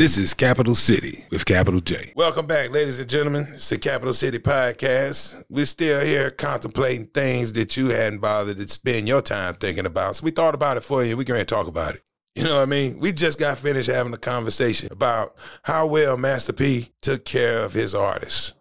This 0.00 0.16
is 0.16 0.32
Capital 0.32 0.74
City 0.74 1.26
with 1.30 1.44
Capital 1.44 1.78
J. 1.78 2.14
Welcome 2.16 2.46
back, 2.46 2.70
ladies 2.70 2.98
and 2.98 3.06
gentlemen. 3.06 3.46
It's 3.52 3.68
the 3.68 3.76
Capital 3.76 4.14
City 4.14 4.38
Podcast. 4.38 5.44
We're 5.50 5.66
still 5.66 6.02
here 6.02 6.30
contemplating 6.30 7.08
things 7.08 7.52
that 7.52 7.76
you 7.76 7.88
hadn't 7.88 8.20
bothered 8.20 8.56
to 8.56 8.66
spend 8.66 9.08
your 9.08 9.20
time 9.20 9.56
thinking 9.56 9.84
about. 9.84 10.16
So 10.16 10.24
we 10.24 10.30
thought 10.30 10.54
about 10.54 10.78
it 10.78 10.84
for 10.84 11.04
you. 11.04 11.18
We're 11.18 11.24
going 11.24 11.40
to 11.40 11.44
talk 11.44 11.66
about 11.66 11.96
it. 11.96 12.00
You 12.34 12.44
know 12.44 12.54
what 12.54 12.62
I 12.62 12.64
mean? 12.64 12.98
We 12.98 13.12
just 13.12 13.38
got 13.38 13.58
finished 13.58 13.90
having 13.90 14.14
a 14.14 14.16
conversation 14.16 14.88
about 14.90 15.36
how 15.64 15.86
well 15.86 16.16
Master 16.16 16.54
P 16.54 16.88
took 17.02 17.26
care 17.26 17.58
of 17.58 17.74
his 17.74 17.94
artists. 17.94 18.54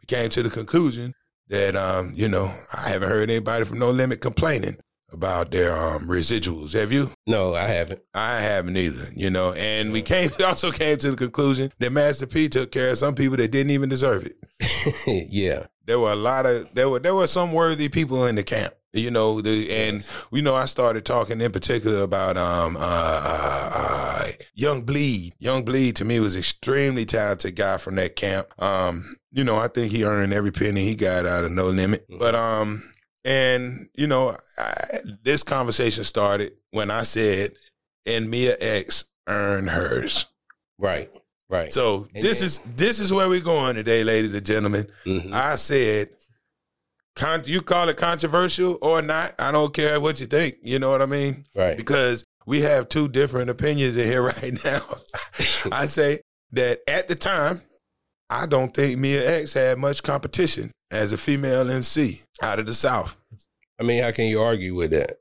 We 0.00 0.06
came 0.06 0.30
to 0.30 0.42
the 0.42 0.48
conclusion 0.48 1.12
that, 1.48 1.76
um, 1.76 2.12
you 2.14 2.28
know, 2.28 2.50
I 2.74 2.88
haven't 2.88 3.10
heard 3.10 3.28
anybody 3.28 3.66
from 3.66 3.78
No 3.78 3.90
Limit 3.90 4.22
complaining 4.22 4.78
about 5.10 5.50
their 5.50 5.74
um, 5.74 6.08
residuals. 6.08 6.72
Have 6.74 6.92
you? 6.92 7.10
No, 7.26 7.54
I 7.54 7.66
haven't. 7.66 8.00
I 8.14 8.40
haven't 8.40 8.76
either, 8.76 9.06
you 9.14 9.30
know. 9.30 9.52
And 9.52 9.92
we 9.92 10.02
came 10.02 10.30
we 10.38 10.44
also 10.44 10.70
came 10.70 10.96
to 10.98 11.10
the 11.12 11.16
conclusion 11.16 11.72
that 11.78 11.92
Master 11.92 12.26
P 12.26 12.48
took 12.48 12.70
care 12.70 12.90
of 12.90 12.98
some 12.98 13.14
people 13.14 13.36
that 13.36 13.50
didn't 13.50 13.70
even 13.70 13.88
deserve 13.88 14.26
it. 14.26 15.26
yeah. 15.30 15.66
There 15.86 15.98
were 15.98 16.12
a 16.12 16.16
lot 16.16 16.46
of 16.46 16.72
there 16.74 16.88
were 16.88 16.98
there 16.98 17.14
were 17.14 17.26
some 17.26 17.52
worthy 17.52 17.88
people 17.88 18.26
in 18.26 18.34
the 18.34 18.42
camp. 18.42 18.74
You 18.94 19.10
know, 19.10 19.40
the 19.40 19.70
and 19.70 20.06
you 20.32 20.42
know 20.42 20.54
I 20.54 20.64
started 20.64 21.04
talking 21.04 21.40
in 21.40 21.52
particular 21.52 22.02
about 22.02 22.36
um 22.36 22.76
uh, 22.76 22.80
uh, 22.80 23.70
uh 23.74 24.24
Young 24.54 24.82
Bleed. 24.82 25.34
Young 25.38 25.64
Bleed 25.64 25.96
to 25.96 26.04
me 26.04 26.20
was 26.20 26.36
extremely 26.36 27.04
talented 27.04 27.54
guy 27.56 27.76
from 27.76 27.96
that 27.96 28.16
camp. 28.16 28.48
Um, 28.62 29.16
you 29.30 29.44
know, 29.44 29.56
I 29.56 29.68
think 29.68 29.92
he 29.92 30.04
earned 30.04 30.32
every 30.32 30.50
penny 30.50 30.84
he 30.84 30.96
got 30.96 31.26
out 31.26 31.44
of 31.44 31.52
No 31.52 31.68
Limit. 31.68 32.06
But 32.18 32.34
um 32.34 32.82
and, 33.28 33.90
you 33.94 34.06
know, 34.06 34.36
I, 34.58 34.72
this 35.22 35.42
conversation 35.42 36.04
started 36.04 36.52
when 36.70 36.90
I 36.90 37.02
said, 37.02 37.50
and 38.06 38.30
Mia 38.30 38.56
X 38.58 39.04
earned 39.26 39.68
hers. 39.68 40.26
Right. 40.78 41.10
Right. 41.50 41.72
So 41.72 42.08
and 42.14 42.22
this 42.22 42.40
then, 42.40 42.46
is 42.46 42.60
this 42.76 43.00
is 43.00 43.12
where 43.12 43.28
we're 43.28 43.40
going 43.40 43.74
today, 43.74 44.02
ladies 44.02 44.34
and 44.34 44.46
gentlemen. 44.46 44.86
Mm-hmm. 45.04 45.32
I 45.32 45.56
said, 45.56 46.08
con- 47.16 47.42
you 47.44 47.60
call 47.60 47.88
it 47.90 47.98
controversial 47.98 48.78
or 48.80 49.02
not, 49.02 49.34
I 49.38 49.52
don't 49.52 49.74
care 49.74 50.00
what 50.00 50.20
you 50.20 50.26
think. 50.26 50.56
You 50.62 50.78
know 50.78 50.90
what 50.90 51.02
I 51.02 51.06
mean? 51.06 51.44
Right. 51.54 51.76
Because 51.76 52.24
we 52.46 52.62
have 52.62 52.88
two 52.88 53.08
different 53.08 53.50
opinions 53.50 53.96
in 53.98 54.06
here 54.06 54.22
right 54.40 54.52
now. 54.64 54.80
I 55.72 55.84
say 55.84 56.20
that 56.52 56.80
at 56.88 57.08
the 57.08 57.14
time, 57.14 57.60
I 58.30 58.46
don't 58.46 58.74
think 58.74 58.98
Mia 58.98 59.40
X 59.40 59.54
had 59.54 59.78
much 59.78 60.02
competition 60.02 60.70
as 60.90 61.12
a 61.12 61.18
female 61.18 61.70
MC 61.70 62.22
out 62.42 62.58
of 62.58 62.66
the 62.66 62.74
South. 62.74 63.16
I 63.80 63.84
mean, 63.84 64.02
how 64.02 64.10
can 64.10 64.26
you 64.26 64.40
argue 64.40 64.74
with 64.74 64.90
that? 64.90 65.18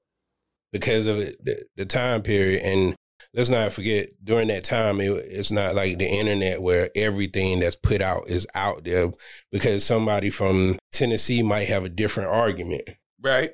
Because 0.72 1.08
of 1.08 1.18
the, 1.18 1.66
the 1.76 1.86
time 1.86 2.22
period. 2.22 2.62
And 2.64 2.96
let's 3.34 3.50
not 3.50 3.72
forget, 3.72 4.10
during 4.24 4.50
that 4.50 4.64
time, 4.64 5.00
it, 5.00 5.10
it's 5.10 5.52
not 5.52 5.76
like 5.76 5.98
the 5.98 6.08
internet 6.08 6.62
where 6.62 6.90
everything 6.96 7.60
that's 7.60 7.76
put 7.76 8.02
out 8.02 8.28
is 8.28 8.46
out 8.56 8.84
there 8.84 9.12
because 9.52 9.86
somebody 9.86 10.30
from 10.30 10.78
Tennessee 10.92 11.42
might 11.44 11.70
have 11.70 11.86
a 11.86 11.90
different 11.90 12.30
argument. 12.30 12.90
Right. 13.22 13.52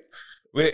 But, 0.53 0.73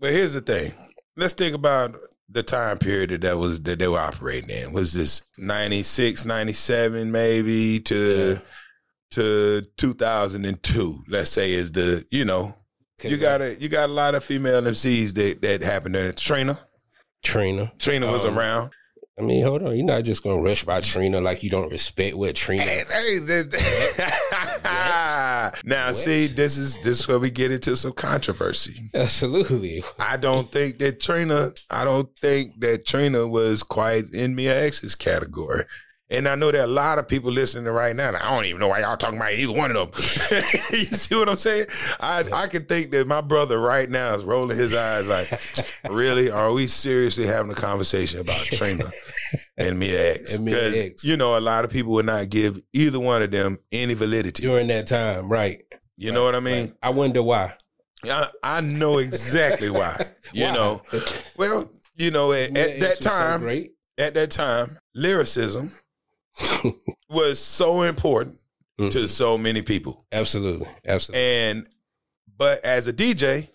but 0.00 0.12
here's 0.12 0.32
the 0.32 0.40
thing. 0.40 0.72
Let's 1.16 1.34
think 1.34 1.54
about 1.54 1.94
the 2.28 2.42
time 2.42 2.78
period 2.78 3.22
that 3.22 3.38
was 3.38 3.62
that 3.62 3.78
they 3.78 3.88
were 3.88 3.98
operating 3.98 4.50
in. 4.50 4.72
Was 4.72 4.92
this 4.92 5.22
96, 5.38 6.24
97 6.24 7.10
maybe 7.10 7.80
to 7.80 8.34
yeah 8.34 8.38
to 9.12 9.62
2002, 9.76 11.04
let's 11.08 11.30
say 11.30 11.52
is 11.52 11.72
the, 11.72 12.04
you 12.10 12.24
know, 12.24 12.54
you 13.02 13.16
got 13.16 13.40
a 13.40 13.54
you 13.60 13.68
got 13.68 13.88
a 13.88 13.92
lot 13.92 14.16
of 14.16 14.24
female 14.24 14.60
MCs 14.60 15.14
that 15.14 15.40
that 15.42 15.62
happened 15.62 15.94
there. 15.94 16.12
Trina. 16.12 16.58
Trina. 17.22 17.72
Trina 17.78 18.10
was 18.10 18.24
um, 18.24 18.36
around. 18.36 18.72
I 19.16 19.22
mean, 19.22 19.44
hold 19.44 19.62
on. 19.62 19.76
You're 19.76 19.86
not 19.86 20.02
just 20.02 20.24
gonna 20.24 20.40
rush 20.40 20.64
by 20.64 20.80
Trina 20.80 21.20
like 21.20 21.44
you 21.44 21.50
don't 21.50 21.70
respect 21.70 22.16
what 22.16 22.34
Trina. 22.34 22.62
Hey, 22.62 22.84
hey, 22.90 23.18
now, 25.64 25.86
what? 25.88 25.96
see, 25.96 26.26
this 26.26 26.56
is 26.56 26.78
this 26.78 27.00
is 27.00 27.08
where 27.08 27.18
we 27.18 27.30
get 27.30 27.52
into 27.52 27.76
some 27.76 27.92
controversy. 27.92 28.90
Absolutely. 28.94 29.82
I 29.98 30.16
don't 30.16 30.50
think 30.50 30.78
that 30.78 31.00
Trina. 31.00 31.50
I 31.70 31.84
don't 31.84 32.08
think 32.20 32.60
that 32.60 32.86
Trina 32.86 33.26
was 33.26 33.62
quite 33.62 34.10
in 34.10 34.34
Mia 34.34 34.64
X's 34.66 34.94
category. 34.94 35.64
And 36.10 36.26
I 36.26 36.36
know 36.36 36.50
there 36.50 36.62
are 36.62 36.64
a 36.64 36.68
lot 36.68 36.98
of 36.98 37.06
people 37.06 37.30
listening 37.30 37.70
right 37.70 37.94
now. 37.94 38.08
I 38.08 38.30
don't 38.34 38.46
even 38.46 38.60
know 38.60 38.68
why 38.68 38.80
y'all 38.80 38.96
talking 38.96 39.18
about 39.18 39.34
either 39.34 39.52
one 39.52 39.76
of 39.76 39.92
them. 39.92 40.02
you 40.70 40.86
see 40.86 41.14
what 41.14 41.28
I'm 41.28 41.36
saying? 41.36 41.66
I 42.00 42.24
I 42.32 42.46
can 42.46 42.64
think 42.64 42.92
that 42.92 43.06
my 43.06 43.20
brother 43.20 43.60
right 43.60 43.90
now 43.90 44.14
is 44.14 44.24
rolling 44.24 44.56
his 44.56 44.74
eyes 44.74 45.06
like, 45.06 45.28
really? 45.90 46.30
Are 46.30 46.50
we 46.52 46.66
seriously 46.66 47.26
having 47.26 47.52
a 47.52 47.54
conversation 47.54 48.20
about 48.20 48.36
Trina 48.36 48.84
and 49.58 49.78
Mia 49.78 50.12
X? 50.12 50.36
Because 50.38 51.04
you 51.04 51.16
know, 51.16 51.36
a 51.36 51.40
lot 51.40 51.64
of 51.64 51.70
people 51.70 51.92
would 51.92 52.06
not 52.06 52.28
give 52.30 52.60
either 52.72 52.98
one 52.98 53.22
of 53.22 53.30
them 53.30 53.58
any 53.72 53.94
validity 53.94 54.42
during 54.42 54.68
that 54.68 54.86
time, 54.86 55.28
right? 55.28 55.62
You 55.96 56.10
right, 56.10 56.14
know 56.14 56.24
what 56.24 56.34
I 56.34 56.40
mean? 56.40 56.66
Right. 56.66 56.74
I 56.82 56.90
wonder 56.90 57.22
why. 57.22 57.54
I, 58.04 58.28
I 58.42 58.60
know 58.60 58.98
exactly 58.98 59.70
why. 59.70 59.96
You 60.32 60.44
why? 60.44 60.54
know, 60.54 60.82
well, 61.38 61.70
you 61.96 62.10
know, 62.10 62.32
at, 62.32 62.54
at 62.56 62.80
that 62.80 63.00
time, 63.00 63.40
so 63.40 63.64
at 63.96 64.14
that 64.14 64.30
time, 64.30 64.78
lyricism 64.94 65.72
was 67.10 67.38
so 67.40 67.82
important 67.82 68.38
mm-hmm. 68.78 68.90
to 68.90 69.08
so 69.08 69.38
many 69.38 69.62
people. 69.62 70.06
Absolutely. 70.12 70.68
Absolutely. 70.86 71.24
And 71.24 71.68
but 72.36 72.64
as 72.64 72.86
a 72.86 72.92
DJ, 72.92 73.48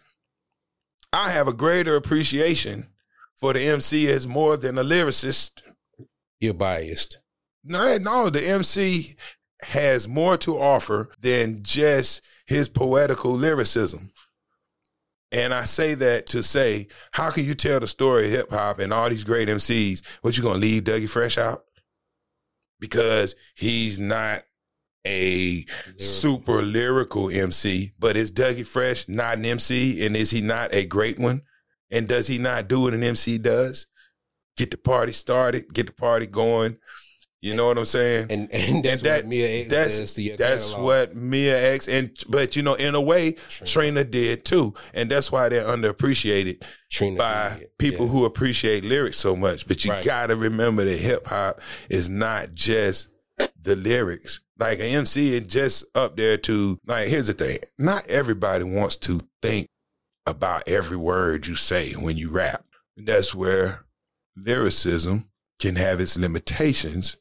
I 1.13 1.30
have 1.30 1.47
a 1.47 1.53
greater 1.53 1.96
appreciation 1.96 2.88
for 3.36 3.53
the 3.53 3.62
MC 3.62 4.08
as 4.09 4.28
more 4.28 4.58
than 4.58 4.78
a 4.78 4.84
lyricist. 4.84 5.62
You're 6.44 6.54
biased. 6.54 7.20
No, 7.64 7.98
no, 7.98 8.30
the 8.30 8.48
MC 8.48 9.16
has 9.62 10.08
more 10.08 10.38
to 10.38 10.58
offer 10.58 11.09
than 11.20 11.64
just 11.64 12.22
his 12.46 12.68
poetical 12.68 13.31
lyricism. 13.31 14.12
And 15.31 15.54
I 15.54 15.64
say 15.64 15.96
that 15.96 16.28
to 16.28 16.44
say, 16.44 16.88
how 17.14 17.31
can 17.31 17.46
you 17.46 17.56
tell 17.56 17.80
the 17.80 17.88
story 17.88 18.26
of 18.26 18.31
hip 18.31 18.52
hop 18.52 18.80
and 18.80 18.94
all 18.94 19.09
these 19.09 19.24
great 19.24 19.48
MCs? 19.48 20.04
What 20.22 20.38
you 20.38 20.44
gonna 20.44 20.59
leave 20.59 20.84
Dougie 20.84 21.09
Fresh 21.09 21.38
out? 21.38 21.64
because 22.84 23.34
he's 23.56 23.98
not 23.98 24.44
a 25.08 25.66
lyrical. 25.66 26.04
super 26.04 26.62
lyrical 26.62 27.30
MC, 27.30 27.94
but 27.98 28.18
is 28.18 28.30
Dougie 28.30 28.68
Fresh 28.68 29.08
not 29.08 29.38
an 29.38 29.46
MC? 29.46 30.06
And 30.06 30.18
is 30.18 30.31
he 30.31 30.42
not 30.42 30.74
a 30.74 30.86
great 30.86 31.18
one? 31.18 31.44
And 31.90 32.10
does 32.10 32.28
he 32.28 32.38
not 32.38 32.68
do 32.68 32.81
what 32.81 32.94
an 32.94 33.02
MC 33.02 33.38
does? 33.38 33.88
Get 34.56 34.72
the 34.72 34.78
party 34.78 35.12
started, 35.14 35.74
get 35.74 35.88
the 35.88 35.94
party 35.94 36.28
going, 36.28 36.78
you 37.44 37.53
know 37.53 37.68
what 37.68 37.78
I'm 37.78 37.84
saying? 37.84 38.28
And 38.30 38.50
and 38.53 38.86
that's 38.86 39.02
and 39.02 39.12
that, 39.12 39.24
what 39.24 39.28
Mia 39.28 39.47
X 39.64 39.69
that's, 39.69 40.00
does 40.00 40.14
to 40.14 40.22
your 40.22 40.38
That's 40.38 40.69
catalog. 40.69 40.86
what 40.86 41.16
Mia 41.16 41.74
X 41.74 41.90
and 41.90 42.18
but 42.30 42.56
you 42.56 42.63
know, 42.63 42.75
in 42.75 42.96
a 42.96 43.02
way, 43.02 43.34
Trina, 43.34 43.69
Trina 43.69 44.03
did 44.06 44.46
too. 44.46 44.74
And 44.94 45.12
that's 45.12 45.30
why 45.30 45.50
they're 45.50 45.66
underappreciated 45.66 46.63
Trina 46.90 47.18
by 47.18 47.56
did. 47.59 47.78
people 47.78 48.08
who 48.08 48.24
appreciate 48.24 48.86
lyrics 48.86 49.18
so 49.18 49.36
much. 49.36 49.68
But 49.68 49.84
you 49.84 49.92
right. 49.92 50.06
gotta 50.06 50.38
remember 50.38 50.86
that 50.86 50.97
hip 50.97 51.28
hop 51.28 51.59
is 51.90 52.08
not 52.08 52.53
just 52.53 53.09
the 53.62 53.75
lyrics. 53.75 54.40
Like 54.58 54.80
an 54.80 54.86
MC 54.86 55.34
is 55.34 55.46
just 55.47 55.84
up 55.96 56.16
there 56.16 56.38
to 56.38 56.80
like 56.88 57.09
here's 57.09 57.28
the 57.28 57.34
thing. 57.34 57.58
Not 57.78 58.08
everybody 58.08 58.63
wants 58.63 58.96
to 58.97 59.19
think 59.42 59.68
about 60.25 60.66
every 60.66 60.96
word 60.96 61.46
you 61.46 61.56
say 61.56 61.92
when 61.92 62.16
you 62.16 62.30
rap. 62.30 62.63
That's 62.96 63.36
where 63.36 63.84
lyricism 64.35 65.29
can 65.59 65.75
have 65.75 65.99
its 65.99 66.17
limitations 66.17 67.17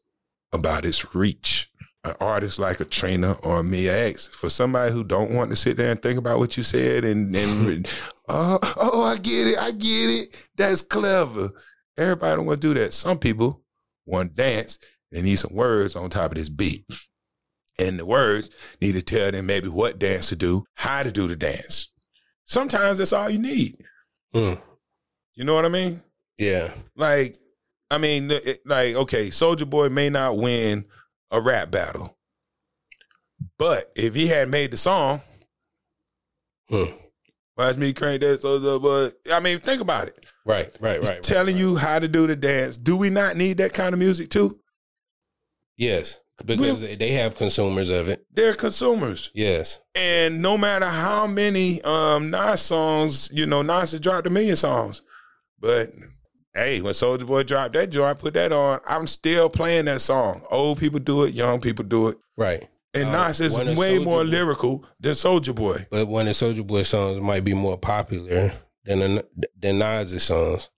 about 0.52 0.84
its 0.84 1.14
reach. 1.14 1.68
An 2.04 2.14
artist 2.18 2.58
like 2.58 2.80
a 2.80 2.84
Trina 2.84 3.36
or 3.44 3.60
a 3.60 3.62
Mia 3.62 4.08
X, 4.08 4.26
for 4.26 4.50
somebody 4.50 4.92
who 4.92 5.04
don't 5.04 5.30
want 5.30 5.50
to 5.50 5.56
sit 5.56 5.76
there 5.76 5.92
and 5.92 6.02
think 6.02 6.18
about 6.18 6.40
what 6.40 6.56
you 6.56 6.64
said 6.64 7.04
and, 7.04 7.34
and 7.36 7.86
oh, 8.28 8.58
oh, 8.76 9.04
I 9.04 9.18
get 9.18 9.46
it, 9.46 9.58
I 9.58 9.70
get 9.70 10.10
it. 10.10 10.48
That's 10.56 10.82
clever. 10.82 11.50
Everybody 11.96 12.36
don't 12.36 12.46
want 12.46 12.60
to 12.60 12.74
do 12.74 12.80
that. 12.80 12.92
Some 12.92 13.18
people 13.18 13.62
want 14.04 14.34
to 14.34 14.42
dance 14.42 14.78
and 15.12 15.24
need 15.24 15.36
some 15.36 15.54
words 15.54 15.94
on 15.94 16.10
top 16.10 16.32
of 16.32 16.38
this 16.38 16.48
beat. 16.48 16.84
And 17.78 17.98
the 17.98 18.06
words 18.06 18.50
need 18.80 18.92
to 18.92 19.03
tell 19.03 19.30
them 19.30 19.47
maybe 19.47 19.68
what 19.68 20.00
dance 20.00 20.28
to 20.30 20.36
do, 20.36 20.65
how 20.74 21.04
to 21.04 21.12
do 21.12 21.28
the 21.28 21.36
dance. 21.36 21.92
Sometimes 22.47 22.98
that's 22.98 23.12
all 23.12 23.30
you 23.30 23.38
need. 23.38 23.76
Mm. 24.34 24.60
You 25.34 25.44
know 25.44 25.54
what 25.54 25.65
I 25.65 25.68
mean? 25.68 26.03
Yeah. 26.38 26.72
Like 26.96 27.38
I 27.92 27.98
mean, 27.98 28.28
like, 28.64 28.94
okay, 28.94 29.28
Soulja 29.28 29.68
Boy 29.68 29.90
may 29.90 30.08
not 30.08 30.38
win 30.38 30.86
a 31.30 31.42
rap 31.42 31.70
battle, 31.70 32.16
but 33.58 33.92
if 33.94 34.14
he 34.14 34.28
had 34.28 34.48
made 34.48 34.70
the 34.70 34.78
song, 34.78 35.20
hmm. 36.70 36.84
watch 37.54 37.76
me 37.76 37.92
crank 37.92 38.22
that 38.22 38.40
Soulja 38.40 38.80
Boy. 38.80 39.10
I 39.30 39.40
mean, 39.40 39.58
think 39.58 39.82
about 39.82 40.08
it. 40.08 40.24
Right, 40.46 40.74
right, 40.80 41.02
right. 41.02 41.22
telling 41.22 41.56
right. 41.56 41.60
you 41.60 41.76
how 41.76 41.98
to 41.98 42.08
do 42.08 42.26
the 42.26 42.34
dance. 42.34 42.78
Do 42.78 42.96
we 42.96 43.10
not 43.10 43.36
need 43.36 43.58
that 43.58 43.74
kind 43.74 43.92
of 43.92 43.98
music 43.98 44.30
too? 44.30 44.58
Yes, 45.76 46.18
because 46.42 46.80
they 46.80 47.12
have 47.12 47.34
consumers 47.34 47.90
of 47.90 48.08
it. 48.08 48.24
They're 48.32 48.54
consumers. 48.54 49.30
Yes. 49.34 49.80
And 49.94 50.40
no 50.40 50.56
matter 50.56 50.86
how 50.86 51.26
many 51.26 51.82
um 51.82 52.30
Nas 52.30 52.62
songs, 52.62 53.28
you 53.34 53.44
know, 53.44 53.60
Nas 53.60 53.92
has 53.92 54.00
dropped 54.00 54.26
a 54.26 54.30
million 54.30 54.56
songs, 54.56 55.02
but 55.60 55.88
Hey, 56.54 56.83
when 56.83 56.93
Soulja 56.93 57.27
Boy 57.27 57.45
dropped 57.45 57.72
that 57.75 57.89
joint, 57.91 58.19
put 58.19 58.34
that 58.34 58.53
on. 58.53 58.81
I'm 58.87 59.07
still 59.07 59.49
playing 59.49 59.87
that 59.87 60.03
song. 60.03 60.43
Old 60.51 60.78
people 60.78 61.01
do 61.01 61.25
it, 61.25 61.34
young 61.34 61.60
people 61.60 61.84
do 61.84 62.09
it. 62.09 62.19
Right. 62.37 62.69
And 62.95 63.09
uh, 63.09 63.28
Nas 63.28 63.41
is 63.41 63.57
way 63.57 63.99
more 63.99 64.22
Boy, 64.22 64.31
lyrical 64.31 64.84
than 65.01 65.13
Soulja 65.13 65.54
Boy. 65.54 65.87
But 65.91 66.09
one 66.09 66.28
of 66.28 66.34
Soulja 66.34 66.66
Boy 66.66 66.83
songs 66.83 67.21
might 67.21 67.45
be 67.45 67.54
more 67.54 67.78
popular 67.78 68.53
than 68.84 69.22
than 69.59 69.78
Nas's 69.78 70.25
songs. 70.25 70.69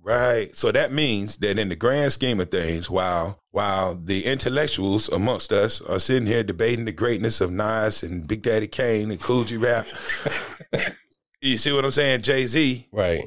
Right. 0.00 0.54
So 0.54 0.70
that 0.70 0.92
means 0.92 1.38
that 1.38 1.58
in 1.58 1.68
the 1.68 1.74
grand 1.74 2.12
scheme 2.12 2.40
of 2.40 2.52
things, 2.52 2.88
while 2.88 3.40
while 3.50 3.96
the 3.96 4.26
intellectuals 4.26 5.08
amongst 5.08 5.50
us 5.50 5.80
are 5.80 5.98
sitting 5.98 6.28
here 6.28 6.44
debating 6.44 6.84
the 6.84 6.92
greatness 6.92 7.40
of 7.40 7.50
Nas 7.50 8.04
and 8.04 8.28
Big 8.28 8.42
Daddy 8.42 8.68
Kane 8.68 9.10
and 9.10 9.20
G 9.20 9.56
Rap, 9.56 9.86
you 11.40 11.58
see 11.58 11.72
what 11.72 11.84
I'm 11.84 11.90
saying? 11.90 12.22
Jay 12.22 12.46
Z. 12.46 12.86
Right. 12.92 13.24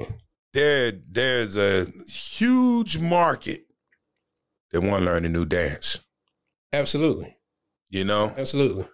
There, 0.52 0.92
there's 1.08 1.56
a 1.56 1.86
huge 2.08 2.98
market 2.98 3.66
that 4.72 4.80
want 4.80 5.00
to 5.00 5.06
learn 5.06 5.24
a 5.24 5.28
new 5.28 5.44
dance. 5.44 6.00
Absolutely. 6.72 7.36
You 7.90 8.04
know? 8.04 8.32
Absolutely. 8.36 8.86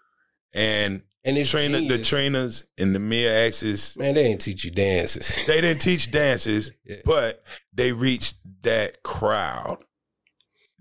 And 0.54 1.02
and 1.26 1.36
it's 1.36 1.50
Trina, 1.50 1.80
the 1.80 1.98
Trinas 1.98 2.66
and 2.78 2.94
the 2.94 3.00
Mia 3.00 3.46
X's. 3.46 3.96
Man, 3.98 4.14
they 4.14 4.22
didn't 4.22 4.42
teach 4.42 4.64
you 4.64 4.70
dances. 4.70 5.44
They 5.44 5.60
didn't 5.60 5.82
teach 5.82 6.12
dances, 6.12 6.70
yeah. 6.84 6.98
but 7.04 7.42
they 7.74 7.90
reached 7.90 8.36
that 8.62 9.02
crowd. 9.02 9.78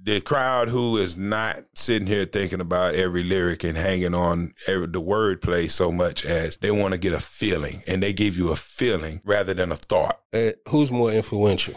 The 0.05 0.21
crowd 0.21 0.69
who 0.69 0.97
is 0.97 1.17
not 1.17 1.61
sitting 1.73 2.07
here 2.07 2.25
thinking 2.25 2.61
about 2.61 2.93
every 2.93 3.23
lyric 3.23 3.63
and 3.63 3.75
hanging 3.75 4.13
on 4.13 4.53
every, 4.67 4.85
the 4.85 5.01
wordplay 5.01 5.69
so 5.69 5.91
much 5.91 6.23
as 6.23 6.57
they 6.57 6.69
want 6.69 6.93
to 6.93 6.99
get 6.99 7.13
a 7.13 7.19
feeling, 7.19 7.81
and 7.87 8.03
they 8.03 8.13
give 8.13 8.37
you 8.37 8.51
a 8.51 8.55
feeling 8.55 9.19
rather 9.25 9.55
than 9.55 9.71
a 9.71 9.75
thought. 9.75 10.21
Uh, 10.31 10.51
who's 10.69 10.91
more 10.91 11.11
influential? 11.11 11.73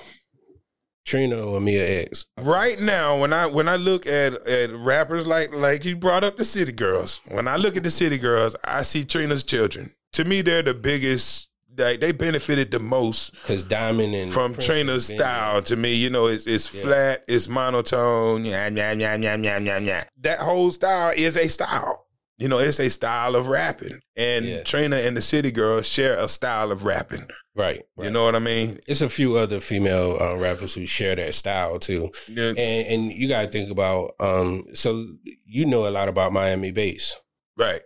Trina 1.07 1.41
or 1.41 1.59
Mia 1.59 2.03
X? 2.03 2.27
Right 2.39 2.79
now, 2.79 3.19
when 3.19 3.33
I 3.33 3.47
when 3.47 3.67
I 3.67 3.77
look 3.77 4.07
at 4.07 4.35
at 4.47 4.71
rappers 4.75 5.27
like 5.27 5.55
like 5.55 5.87
you 5.87 5.97
brought 5.97 6.23
up 6.23 6.37
the 6.37 6.45
City 6.45 6.73
Girls, 6.73 7.23
when 7.31 7.49
I 7.49 7.57
look 7.57 7.79
at 7.79 7.83
the 7.83 7.91
City 7.91 8.19
Girls, 8.19 8.55
I 8.63 8.83
see 8.83 9.07
Trina's 9.07 9.43
children. 9.43 9.91
To 10.13 10.27
me, 10.27 10.43
they're 10.43 10.63
the 10.63 10.75
biggest. 10.75 11.48
Like 11.79 12.01
they 12.01 12.13
benefited 12.13 12.71
the 12.71 12.81
most 12.81 13.33
because 13.33 13.63
Diamond 13.63 14.15
and 14.15 14.33
from 14.33 14.53
Prince 14.53 14.67
Trina's 14.67 15.07
style. 15.07 15.63
To 15.63 15.77
me, 15.77 15.95
you 15.95 16.11
know, 16.11 16.27
it's 16.27 16.47
it's 16.47 16.75
yeah. 16.75 16.83
flat, 16.83 17.25
it's 17.29 17.49
monotone. 17.49 18.45
Yeah, 18.45 18.69
yeah, 18.69 18.93
yeah, 18.93 19.17
yeah, 19.17 19.37
yeah, 19.37 19.59
yeah, 19.59 19.79
yeah. 19.79 20.05
That 20.21 20.41
whole 20.41 20.71
style 20.73 21.13
is 21.17 21.37
a 21.37 21.49
style. 21.49 22.07
You 22.37 22.47
know, 22.47 22.59
it's 22.59 22.79
a 22.79 22.89
style 22.89 23.35
of 23.35 23.49
rapping. 23.49 23.99
And 24.17 24.45
yeah. 24.45 24.63
Trina 24.63 24.97
and 24.97 25.17
the 25.17 25.23
City 25.23 25.51
Girls 25.51 25.89
share 25.89 26.17
a 26.19 26.29
style 26.29 26.71
of 26.71 26.85
rapping. 26.85 27.27
Right, 27.57 27.83
right. 27.97 28.05
You 28.05 28.11
know 28.13 28.25
what 28.25 28.37
I 28.37 28.39
mean? 28.39 28.79
It's 28.87 29.01
a 29.01 29.09
few 29.09 29.37
other 29.37 29.59
female 29.59 30.17
uh, 30.21 30.37
rappers 30.37 30.75
who 30.75 30.87
share 30.87 31.17
that 31.17 31.35
style 31.35 31.81
too. 31.81 32.11
Yeah. 32.29 32.51
And, 32.51 32.59
and 32.59 33.13
you 33.13 33.27
got 33.27 33.43
to 33.43 33.49
think 33.49 33.73
about, 33.73 34.15
um, 34.21 34.67
so 34.75 35.05
you 35.45 35.67
know 35.67 35.89
a 35.89 35.91
lot 35.91 36.09
about 36.09 36.33
Miami 36.33 36.71
bass. 36.71 37.17
Right. 37.57 37.81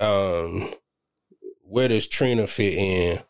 Um, 0.00 0.72
where 1.72 1.88
does 1.88 2.06
Trina 2.06 2.46
fit 2.46 2.74
in 2.74 3.20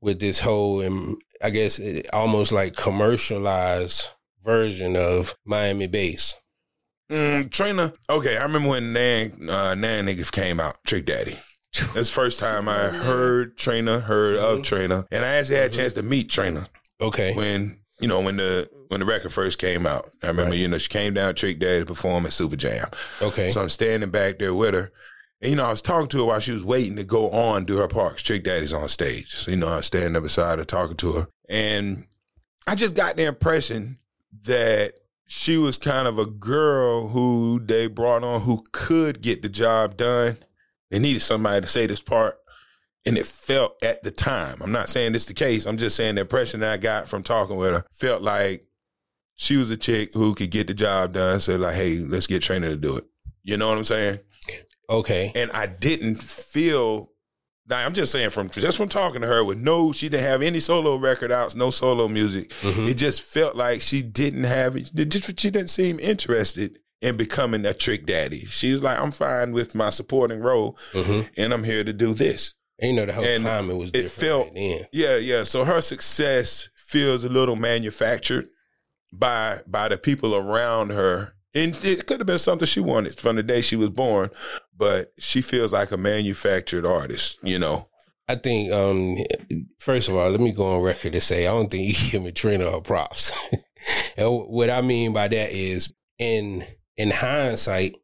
with 0.00 0.20
this 0.20 0.40
whole, 0.40 0.80
and 0.80 1.16
I 1.42 1.50
guess, 1.50 1.80
almost 2.12 2.52
like 2.52 2.76
commercialized 2.76 4.10
version 4.44 4.96
of 4.96 5.34
Miami 5.44 5.88
bass? 5.88 6.36
Mm, 7.10 7.50
Trina. 7.50 7.92
Okay, 8.08 8.36
I 8.36 8.44
remember 8.44 8.68
when 8.68 8.92
Nan 8.92 9.48
uh, 9.50 9.74
Nan 9.74 10.06
niggas 10.06 10.30
came 10.30 10.60
out. 10.60 10.78
Trick 10.86 11.06
Daddy. 11.06 11.34
That's 11.94 12.08
the 12.08 12.14
first 12.14 12.38
time 12.38 12.68
I 12.68 12.88
heard 12.88 13.56
Trina, 13.56 14.00
heard 14.00 14.38
mm-hmm. 14.38 14.58
of 14.58 14.62
Trina, 14.62 15.06
and 15.10 15.24
I 15.24 15.34
actually 15.34 15.56
had 15.56 15.72
a 15.72 15.74
chance 15.74 15.94
to 15.94 16.02
meet 16.02 16.30
Trina. 16.30 16.68
Okay. 17.00 17.34
When 17.34 17.78
you 18.00 18.08
know 18.08 18.20
when 18.20 18.36
the 18.36 18.68
when 18.88 19.00
the 19.00 19.06
record 19.06 19.32
first 19.32 19.58
came 19.58 19.86
out, 19.86 20.08
I 20.22 20.28
remember 20.28 20.52
right. 20.52 20.58
you 20.58 20.68
know 20.68 20.78
she 20.78 20.88
came 20.88 21.14
down 21.14 21.34
Trick 21.34 21.58
Daddy 21.58 21.80
to 21.80 21.86
perform 21.86 22.26
at 22.26 22.32
Super 22.32 22.56
Jam. 22.56 22.86
Okay. 23.20 23.50
So 23.50 23.60
I'm 23.60 23.68
standing 23.70 24.10
back 24.10 24.38
there 24.38 24.54
with 24.54 24.74
her. 24.74 24.90
And, 25.40 25.50
you 25.50 25.56
know, 25.56 25.64
I 25.64 25.70
was 25.70 25.82
talking 25.82 26.08
to 26.08 26.18
her 26.18 26.24
while 26.24 26.40
she 26.40 26.52
was 26.52 26.64
waiting 26.64 26.96
to 26.96 27.04
go 27.04 27.30
on 27.30 27.64
do 27.64 27.76
her 27.76 27.88
parts. 27.88 28.22
Trick 28.22 28.44
Daddy's 28.44 28.72
on 28.72 28.88
stage. 28.88 29.34
So, 29.34 29.50
you 29.50 29.56
know, 29.56 29.68
I 29.68 29.76
was 29.76 29.86
standing 29.86 30.14
there 30.14 30.22
beside 30.22 30.58
her 30.58 30.64
talking 30.64 30.96
to 30.96 31.12
her. 31.12 31.26
And 31.48 32.06
I 32.66 32.74
just 32.74 32.94
got 32.94 33.16
the 33.16 33.24
impression 33.24 33.98
that 34.44 34.94
she 35.26 35.56
was 35.58 35.76
kind 35.76 36.08
of 36.08 36.18
a 36.18 36.26
girl 36.26 37.08
who 37.08 37.60
they 37.64 37.86
brought 37.86 38.24
on 38.24 38.42
who 38.42 38.64
could 38.72 39.20
get 39.20 39.42
the 39.42 39.48
job 39.48 39.96
done. 39.96 40.38
They 40.90 40.98
needed 40.98 41.20
somebody 41.20 41.60
to 41.62 41.66
say 41.66 41.86
this 41.86 42.00
part. 42.00 42.38
And 43.04 43.16
it 43.16 43.26
felt 43.26 43.76
at 43.84 44.02
the 44.02 44.10
time, 44.10 44.58
I'm 44.60 44.72
not 44.72 44.88
saying 44.88 45.12
this 45.12 45.26
the 45.26 45.34
case, 45.34 45.64
I'm 45.66 45.76
just 45.76 45.96
saying 45.96 46.16
the 46.16 46.22
impression 46.22 46.60
that 46.60 46.72
I 46.72 46.76
got 46.76 47.06
from 47.06 47.22
talking 47.22 47.56
with 47.56 47.72
her 47.72 47.84
felt 47.92 48.22
like 48.22 48.66
she 49.36 49.56
was 49.56 49.70
a 49.70 49.76
chick 49.76 50.12
who 50.14 50.34
could 50.34 50.50
get 50.50 50.66
the 50.66 50.74
job 50.74 51.12
done. 51.12 51.38
So 51.38 51.56
like, 51.56 51.74
hey, 51.74 51.98
let's 51.98 52.26
get 52.26 52.42
Trina 52.42 52.70
to 52.70 52.76
do 52.76 52.96
it. 52.96 53.04
You 53.44 53.56
know 53.56 53.68
what 53.68 53.78
I'm 53.78 53.84
saying? 53.84 54.18
Okay. 54.88 55.32
And 55.34 55.50
I 55.52 55.66
didn't 55.66 56.22
feel 56.22 57.10
now 57.68 57.84
I'm 57.84 57.94
just 57.94 58.12
saying 58.12 58.30
from 58.30 58.48
just 58.50 58.76
from 58.76 58.88
talking 58.88 59.20
to 59.22 59.26
her 59.26 59.44
with 59.44 59.58
no, 59.58 59.92
she 59.92 60.08
didn't 60.08 60.24
have 60.24 60.42
any 60.42 60.60
solo 60.60 60.96
record 60.96 61.32
outs, 61.32 61.54
no 61.54 61.70
solo 61.70 62.08
music. 62.08 62.50
Mm-hmm. 62.60 62.88
It 62.88 62.94
just 62.94 63.22
felt 63.22 63.56
like 63.56 63.80
she 63.80 64.02
didn't 64.02 64.44
have 64.44 64.76
it. 64.76 64.92
Just, 64.94 65.40
she 65.40 65.50
didn't 65.50 65.70
seem 65.70 65.98
interested 65.98 66.78
in 67.02 67.16
becoming 67.16 67.64
a 67.66 67.74
trick 67.74 68.06
daddy. 68.06 68.40
She 68.46 68.72
was 68.72 68.82
like, 68.82 68.98
I'm 68.98 69.10
fine 69.10 69.52
with 69.52 69.74
my 69.74 69.90
supporting 69.90 70.40
role, 70.40 70.78
mm-hmm. 70.92 71.28
and 71.36 71.52
I'm 71.52 71.64
here 71.64 71.84
to 71.84 71.92
do 71.92 72.14
this. 72.14 72.54
And 72.78 72.90
you 72.90 72.96
know 72.96 73.06
the 73.06 73.12
whole 73.14 73.24
and 73.24 73.42
climate 73.42 73.76
was 73.76 73.90
it 73.94 74.10
felt 74.10 74.48
right 74.48 74.86
yeah 74.92 75.16
yeah. 75.16 75.44
So 75.44 75.64
her 75.64 75.80
success 75.80 76.68
feels 76.76 77.24
a 77.24 77.28
little 77.28 77.56
manufactured 77.56 78.46
by 79.12 79.60
by 79.66 79.88
the 79.88 79.96
people 79.96 80.36
around 80.36 80.90
her 80.90 81.32
and 81.56 81.74
it 81.82 82.06
could 82.06 82.20
have 82.20 82.26
been 82.26 82.38
something 82.38 82.66
she 82.66 82.80
wanted 82.80 83.18
from 83.18 83.36
the 83.36 83.42
day 83.42 83.62
she 83.62 83.76
was 83.76 83.90
born, 83.90 84.28
but 84.76 85.12
she 85.18 85.40
feels 85.40 85.72
like 85.72 85.90
a 85.90 85.96
manufactured 85.96 86.86
artist, 86.86 87.38
you 87.42 87.58
know. 87.58 87.88
I 88.28 88.34
think, 88.34 88.72
um, 88.72 89.16
first 89.78 90.08
of 90.08 90.16
all, 90.16 90.28
let 90.30 90.40
me 90.40 90.52
go 90.52 90.76
on 90.76 90.82
record 90.82 91.12
to 91.12 91.20
say 91.20 91.46
I 91.46 91.52
don't 91.52 91.70
think 91.70 91.86
you 92.04 92.10
give 92.10 92.22
me 92.22 92.32
Trina 92.32 92.70
her 92.70 92.80
props. 92.80 93.32
and 94.16 94.28
what 94.28 94.70
I 94.70 94.80
mean 94.80 95.12
by 95.12 95.28
that 95.28 95.52
is, 95.52 95.92
in 96.18 96.64
in 96.96 97.10
hindsight, 97.10 97.96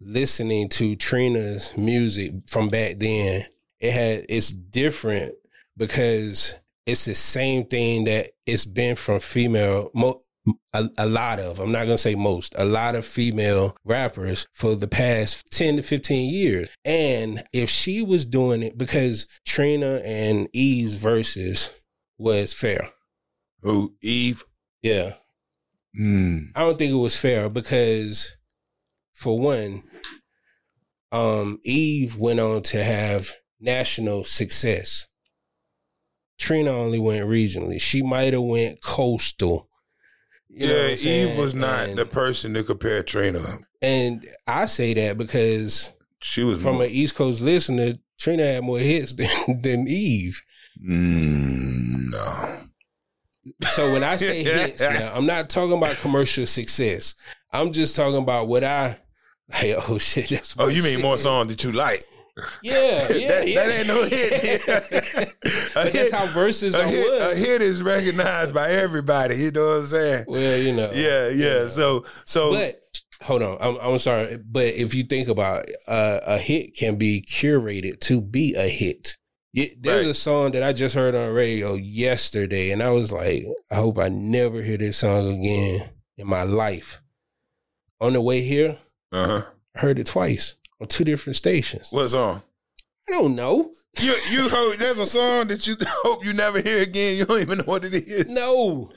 listening 0.00 0.68
to 0.68 0.96
Trina's 0.96 1.76
music 1.76 2.32
from 2.46 2.68
back 2.68 2.98
then, 2.98 3.44
it 3.80 3.92
had 3.92 4.26
it's 4.28 4.50
different 4.50 5.34
because 5.76 6.56
it's 6.86 7.04
the 7.04 7.14
same 7.14 7.64
thing 7.66 8.04
that 8.04 8.30
it's 8.46 8.64
been 8.64 8.96
from 8.96 9.20
female 9.20 9.90
a, 10.72 10.88
a, 10.98 11.06
lot 11.06 11.38
of, 11.38 11.60
I'm 11.60 11.72
not 11.72 11.84
going 11.84 11.96
to 11.96 12.02
say 12.02 12.14
most, 12.14 12.54
a 12.56 12.64
lot 12.64 12.94
of 12.94 13.06
female 13.06 13.76
rappers 13.84 14.48
for 14.52 14.74
the 14.74 14.88
past 14.88 15.50
10 15.50 15.76
to 15.76 15.82
15 15.82 16.32
years. 16.32 16.68
And 16.84 17.44
if 17.52 17.70
she 17.70 18.02
was 18.02 18.24
doing 18.24 18.62
it, 18.62 18.76
because 18.76 19.26
Trina 19.46 20.00
and 20.04 20.48
Eve's 20.52 20.94
verses 20.94 21.72
was 22.18 22.52
fair. 22.52 22.90
Oh, 23.64 23.92
Eve? 24.02 24.44
Yeah. 24.82 25.14
Mm. 25.98 26.46
I 26.54 26.62
don't 26.62 26.78
think 26.78 26.92
it 26.92 26.96
was 26.96 27.18
fair 27.18 27.48
because, 27.48 28.36
for 29.12 29.38
one, 29.38 29.84
um, 31.12 31.60
Eve 31.62 32.16
went 32.16 32.40
on 32.40 32.62
to 32.62 32.82
have 32.82 33.32
national 33.60 34.24
success. 34.24 35.06
Trina 36.38 36.70
only 36.70 36.98
went 36.98 37.26
regionally. 37.26 37.80
She 37.80 38.02
might 38.02 38.32
have 38.32 38.42
went 38.42 38.82
coastal 38.82 39.68
you 40.54 40.66
yeah, 40.66 40.88
Eve 40.88 41.38
was 41.38 41.54
not 41.54 41.88
and, 41.88 41.98
the 41.98 42.04
person 42.04 42.52
to 42.54 42.62
compare 42.62 43.02
Trina. 43.02 43.40
And 43.80 44.26
I 44.46 44.66
say 44.66 44.92
that 44.94 45.16
because 45.16 45.92
she 46.20 46.44
was 46.44 46.62
from 46.62 46.74
more. 46.74 46.84
an 46.84 46.90
East 46.90 47.14
Coast 47.14 47.40
listener. 47.40 47.94
Trina 48.18 48.44
had 48.44 48.62
more 48.62 48.78
hits 48.78 49.14
than 49.46 49.62
than 49.62 49.88
Eve. 49.88 50.42
Mm, 50.86 52.10
no. 52.10 52.58
So 53.68 53.92
when 53.92 54.04
I 54.04 54.16
say 54.16 54.44
hits, 54.44 54.80
now 54.82 55.12
I'm 55.14 55.26
not 55.26 55.48
talking 55.48 55.76
about 55.76 55.96
commercial 55.96 56.44
success. 56.46 57.14
I'm 57.50 57.72
just 57.72 57.96
talking 57.96 58.18
about 58.18 58.48
what 58.48 58.64
I. 58.64 58.98
Hey, 59.52 59.74
oh 59.74 59.98
shit! 59.98 60.30
That's 60.30 60.54
oh, 60.58 60.68
you 60.68 60.82
mean 60.82 60.94
shit. 60.94 61.02
more 61.02 61.18
songs 61.18 61.48
that 61.48 61.62
you 61.62 61.72
like? 61.72 62.02
Yeah, 62.36 62.42
yeah, 63.12 63.28
that, 63.28 63.48
yeah. 63.48 63.66
that 63.66 63.78
ain't 63.78 63.88
no 63.88 64.04
hit. 64.04 64.62
but 65.74 65.84
hit, 65.84 65.92
that's 65.92 66.10
how 66.10 66.26
verses 66.32 66.74
a 66.74 66.82
are. 66.82 66.86
Hit, 66.86 67.22
a 67.22 67.34
hit 67.34 67.62
is 67.62 67.82
recognized 67.82 68.54
by 68.54 68.70
everybody. 68.70 69.36
You 69.36 69.50
know 69.50 69.66
what 69.68 69.80
I'm 69.80 69.86
saying? 69.86 70.24
Well, 70.28 70.58
you 70.58 70.72
know. 70.74 70.90
Yeah, 70.94 71.28
yeah. 71.28 71.68
So, 71.68 72.04
so. 72.24 72.52
But 72.52 72.80
hold 73.22 73.42
on, 73.42 73.58
I'm, 73.60 73.76
I'm 73.80 73.98
sorry, 73.98 74.38
but 74.38 74.66
if 74.66 74.94
you 74.94 75.02
think 75.02 75.28
about 75.28 75.66
uh, 75.86 76.20
a 76.22 76.38
hit, 76.38 76.74
can 76.74 76.96
be 76.96 77.22
curated 77.22 78.00
to 78.00 78.20
be 78.20 78.54
a 78.54 78.68
hit. 78.68 79.18
there's 79.54 79.76
right. 79.84 80.06
a 80.06 80.14
song 80.14 80.52
that 80.52 80.62
I 80.62 80.72
just 80.72 80.94
heard 80.94 81.14
on 81.14 81.26
the 81.26 81.32
radio 81.32 81.74
yesterday, 81.74 82.70
and 82.70 82.82
I 82.82 82.90
was 82.90 83.12
like, 83.12 83.44
I 83.70 83.74
hope 83.76 83.98
I 83.98 84.08
never 84.08 84.62
hear 84.62 84.78
this 84.78 84.98
song 84.98 85.38
again 85.38 85.90
in 86.16 86.26
my 86.26 86.44
life. 86.44 87.02
On 88.00 88.14
the 88.14 88.20
way 88.20 88.40
here, 88.40 88.78
uh-huh. 89.12 89.42
I 89.76 89.78
heard 89.78 89.98
it 89.98 90.06
twice 90.06 90.56
on 90.82 90.88
two 90.88 91.04
different 91.04 91.36
stations. 91.36 91.88
What's 91.90 92.14
on? 92.14 92.42
I 93.08 93.12
don't 93.12 93.34
know. 93.34 93.72
You 94.00 94.14
you 94.30 94.48
hope 94.48 94.76
there's 94.76 94.98
a 94.98 95.06
song 95.06 95.48
that 95.48 95.66
you 95.66 95.76
hope 96.02 96.24
you 96.24 96.32
never 96.32 96.60
hear 96.60 96.82
again. 96.82 97.16
You 97.16 97.24
don't 97.24 97.40
even 97.40 97.58
know 97.58 97.64
what 97.64 97.84
it 97.84 97.94
is. 97.94 98.28
No. 98.28 98.90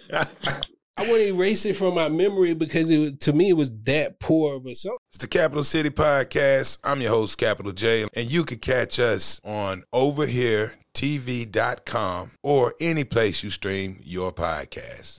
I 0.97 1.01
want 1.01 1.21
to 1.21 1.27
erase 1.27 1.65
it 1.65 1.75
from 1.75 1.95
my 1.95 2.07
memory 2.07 2.53
because 2.53 2.89
it 2.89 2.97
was, 2.97 3.17
to 3.19 3.33
me 3.33 3.49
it 3.49 3.53
was 3.53 3.69
that 3.83 4.19
poor 4.19 4.55
of 4.55 4.65
a 4.65 4.73
song. 4.73 4.97
It's 5.11 5.21
the 5.21 5.27
Capital 5.27 5.65
City 5.65 5.89
Podcast. 5.89 6.77
I'm 6.85 7.01
your 7.01 7.11
host, 7.11 7.37
Capital 7.37 7.73
J, 7.73 8.07
and 8.13 8.31
you 8.31 8.45
can 8.45 8.59
catch 8.59 8.99
us 8.99 9.41
on 9.43 9.83
over 9.91 10.25
here 10.25 10.75
overheretv.com 10.95 12.31
or 12.43 12.73
any 12.79 13.03
place 13.03 13.43
you 13.43 13.49
stream 13.49 13.99
your 14.03 14.31
podcast. 14.31 15.17